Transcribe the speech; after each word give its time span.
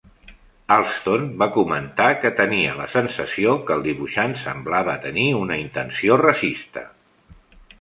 Alston 0.75 1.25
va 1.41 1.47
comentar 1.57 2.07
que 2.23 2.31
tenia 2.39 2.73
la 2.79 2.87
sensació 2.93 3.53
que 3.67 3.75
el 3.77 3.85
dibuixant 3.89 4.33
"semblava 4.45 4.97
tenir 5.05 5.27
una 5.43 5.59
intenció 5.67 6.19
racista". 6.27 6.87